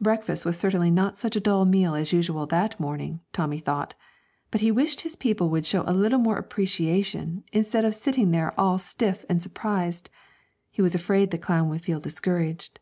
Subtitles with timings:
[0.00, 3.94] Breakfast was certainly not such a dull meal as usual that morning, Tommy thought;
[4.50, 8.58] but he wished his people would show a little more appreciation, instead of sitting there
[8.58, 10.08] all stiff and surprised;
[10.70, 12.80] he was afraid the clown would feel discouraged.